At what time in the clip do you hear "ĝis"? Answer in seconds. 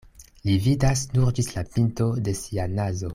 1.39-1.51